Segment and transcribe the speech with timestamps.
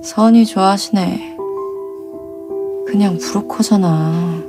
[0.00, 1.36] 서은이 좋아하시네.
[2.86, 4.42] 그냥 브로커잖아.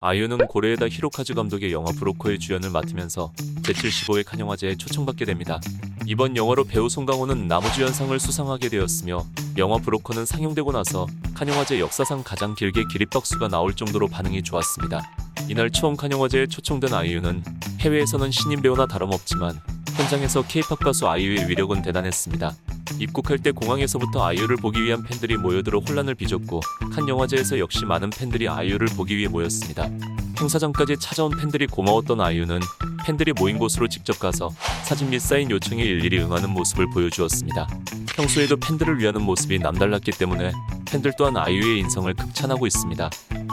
[0.00, 3.32] 아이유는 고레에다 히로카즈 감독의 영화 브로커의 주연을 맡으면서
[3.62, 5.60] 제75회 칸영화제에 초청받게 됩니다.
[6.06, 9.24] 이번 영화로 배우 송강호는 나무주연상을 수상하게 되었으며
[9.56, 15.02] 영화 브로커는 상영되고 나서 칸영화제 역사상 가장 길게 기립박수가 나올 정도로 반응이 좋았습니다.
[15.48, 17.42] 이날 처음 칸영화제에 초청된 아이유는
[17.80, 19.58] 해외에서는 신인 배우나 다름없지만
[19.96, 22.54] 현장에서 케이팝 가수 아이유의 위력은 대단했습니다.
[22.98, 26.60] 입국할 때 공항에서부터 아이유를 보기 위한 팬들이 모여들어 혼란을 빚었고
[26.92, 29.88] 칸 영화제에서 역시 많은 팬들이 아이유를 보기 위해 모였습니다.
[30.40, 32.60] 행사장까지 찾아온 팬들이 고마웠던 아이유는
[33.04, 34.50] 팬들이 모인 곳으로 직접 가서
[34.84, 37.66] 사진 및 사인 요청에 일일이 응하는 모습을 보여주었습니다.
[38.14, 40.52] 평소에도 팬들을 위하는 모습이 남달랐기 때문에
[40.86, 43.10] 팬들 또한 아이유의 인성을 극찬하고 있습니다.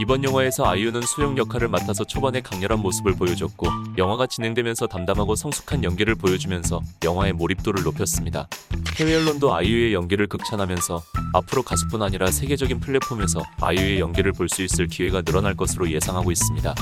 [0.00, 3.66] 이번 영화에서 아이유는 수영 역할을 맡아서 초반에 강렬한 모습을 보여줬고
[3.96, 8.48] 영화가 진행되면서 담담하고 성숙한 연기를 보여주면서 영화의 몰입도를 높였습니다.
[8.96, 11.02] 해외 언론도 아이유의 연기를 극찬하면서
[11.34, 16.74] 앞으로 가수뿐 아니라 세계적인 플랫폼에서 아이유의 연기를 볼 수 있을 기회가 늘어날 것으로 예상하고 있습니다.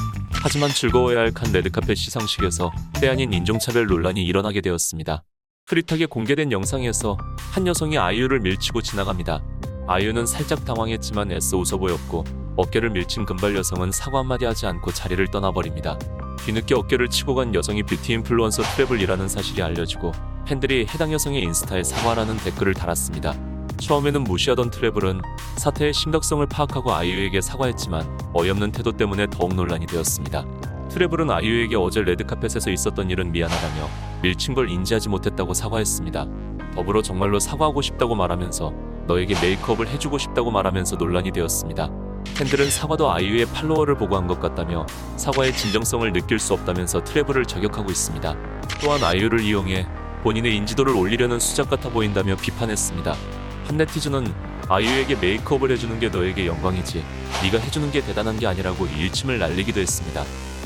[0.43, 2.71] 하지만 즐거워야 할 칸 레드카펫 시상식에서
[3.01, 5.25] 때 아닌 인종차별 논란이 일어나게 되었습니다.
[5.67, 7.17] 흐릿하게 공개된 영상에서
[7.53, 9.43] 한 여성이 아이유를 밀치고 지나갑니다.
[9.89, 12.25] 아이유는 살짝 당황했지만 애써 웃어 보였고
[12.57, 15.99] 어깨를 밀친 금발 여성은 사과 한마디 하지 않고 자리를 떠나버립니다.
[16.39, 20.13] 뒤늦게 어깨를 치고 간 여성이 뷰티 인플루언서 트래블이라는 사실이 알려지고
[20.47, 23.35] 팬들이 해당 여성의 인스타에 사과라는 댓글을 달았습니다.
[23.79, 25.21] 처음에는 무시하던 트래블은
[25.57, 30.47] 사태의 심각성을 파악하고 아이유에게 사과했지만 어이없는 태도 때문에 더욱 논란이 되었습니다.
[30.89, 33.89] 트래블은 아이유에게 어제 레드카펫에서 있었던 일은 미안하다며
[34.23, 36.27] 밀친 걸 인지하지 못했다고 사과했습니다.
[36.75, 38.73] 더불어 정말로 사과하고 싶다고 말하면서
[39.07, 42.06] 너에게 메이크업을 해주고 싶다고 말하면서 논란이 되었습니다.
[42.39, 44.85] 팬들은 사과도 아이유의 팔로워를 보고 한 것 같다며
[45.17, 48.37] 사과의 진정성을 느낄 수 없다면서 트래블을 저격하고 있습니다.
[48.81, 49.87] 또한 아이유를 이용해
[50.23, 53.15] 본인의 인지도를 올리려는 수작 같아 보인다며 비판했습니다.
[53.69, 54.35] 한 네티즌은
[54.69, 57.05] 아이유에게 메이크업을 해주는 게 너에게 영광이지
[57.45, 60.25] 네가 해주는 게 대단한 게 아니라고 일침을 날리기도 했습니다.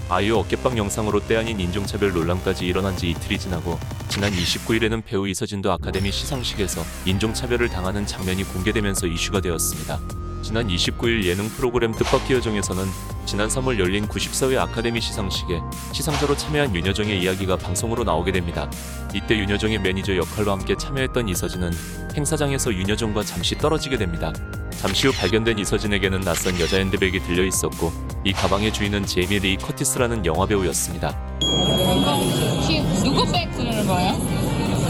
[0.09, 3.79] 아이유 어깨빵 영상으로 때 아닌 인종차별 논란까지 일어난 지 이틀이 지나고
[4.09, 10.01] 지난 29일에는 배우 이서진도 아카데미 시상식에서 인종차별을 당하는 장면이 공개되면서 이슈가 되었습니다.
[10.43, 12.85] 지난 29일 예능 프로그램 뜻밖의 여정에서는
[13.27, 15.61] 지난 3월 열린 94회 아카데미 시상식에
[15.93, 18.71] 시상자로 참여한 윤여정의 이야기가 방송으로 나오게 됩니다.
[19.15, 21.71] 이때 윤여정의 매니저 역할로 함께 참여했던 이서진은
[22.17, 24.33] 행사장에서 윤여정과 잠시 떨어지게 됩니다.
[24.73, 27.93] 잠시 후 발견된 이서진에게는 낯선 여자 핸드백이 들려 있었고
[28.25, 31.11] 이 가방의 주인은 제이미 리 커티스라는 영화 배우였습니다.
[31.41, 34.15] 혹시 누구 백 부르는 거예요?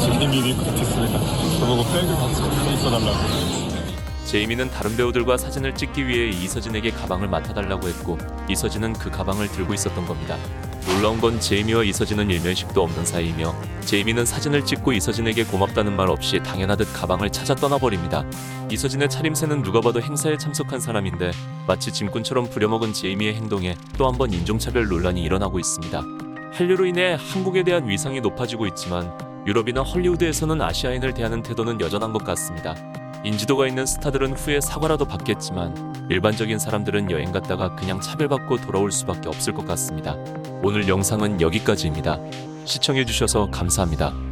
[0.00, 1.18] 제이미 리 커티스입니다.
[1.58, 2.42] 저보고 백을 같이
[2.74, 3.69] 있어달라고.
[4.30, 8.16] 제이미는 다른 배우들과 사진을 찍기 위해 이서진에게 가방을 맡아달라고 했고
[8.48, 10.36] 이서진은 그 가방을 들고 있었던 겁니다.
[10.86, 16.92] 놀라운 건 제이미와 이서진은 일면식도 없는 사이이며 제이미는 사진을 찍고 이서진에게 고맙다는 말 없이 당연하듯
[16.92, 18.24] 가방을 찾아 떠나버립니다.
[18.70, 21.32] 이서진의 차림새는 누가 봐도 행사에 참석한 사람인데
[21.66, 26.04] 마치 짐꾼처럼 부려먹은 제이미의 행동에 또 한 번 인종차별 논란이 일어나고 있습니다.
[26.52, 29.12] 한류로 인해 한국에 대한 위상이 높아지고 있지만
[29.44, 32.76] 유럽이나 헐리우드에서는 아시아인을 대하는 태도는 여전한 것 같습니다.
[33.22, 39.52] 인지도가 있는 스타들은 후에 사과라도 받겠지만 일반적인 사람들은 여행 갔다가 그냥 차별받고 돌아올 수밖에 없을
[39.52, 40.16] 것 같습니다.
[40.62, 42.18] 오늘 영상은 여기까지입니다.
[42.64, 44.29] 시청해주셔서 감사합니다.